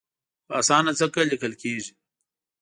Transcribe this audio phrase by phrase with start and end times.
[0.47, 1.93] په اسانه ځکه لیکل کېږي.